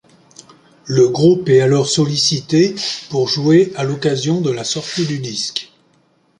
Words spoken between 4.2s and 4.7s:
de la